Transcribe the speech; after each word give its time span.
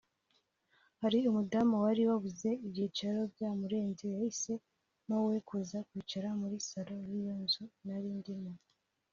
Hari 1.01 1.17
umudamu 1.29 1.73
wari 1.83 2.01
wabuze 2.09 2.49
ibyicaro 2.65 3.19
byamurenze 3.33 4.03
yahisemo 4.15 5.15
we 5.27 5.35
kuza 5.47 5.77
kwicara 5.87 6.27
muri 6.39 6.55
salon 6.69 7.01
y’iyo 7.11 7.35
nzu 7.43 7.63
nari 7.85 8.09
ndimo 8.19 8.51